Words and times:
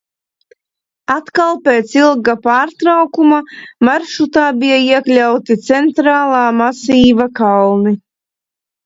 Atkal 1.15 1.57
pēc 1.67 1.91
ilga 1.97 2.33
pārtraukuma 2.47 3.41
maršrutā 3.89 4.47
bija 4.63 4.79
iekļauti 4.87 5.59
Centrālā 5.69 6.41
masīva 6.63 7.29
kalni. 7.43 7.95